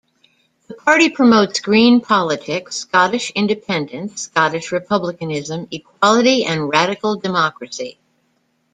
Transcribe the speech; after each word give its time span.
The 0.67 0.73
party 0.73 1.09
promotes 1.11 1.59
green 1.59 2.01
politics, 2.01 2.77
Scottish 2.77 3.29
independence, 3.35 4.23
Scottish 4.23 4.71
republicanism, 4.71 5.67
equality 5.69 6.43
and 6.43 6.69
radical 6.71 7.17
democracy. 7.17 7.99